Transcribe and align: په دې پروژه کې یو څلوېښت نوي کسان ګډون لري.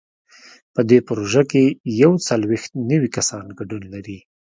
په 0.73 0.81
دې 0.89 0.99
پروژه 1.07 1.43
کې 1.51 1.63
یو 2.03 2.11
څلوېښت 2.27 2.71
نوي 2.91 3.09
کسان 3.17 3.45
ګډون 3.59 3.83
لري. 3.93 4.17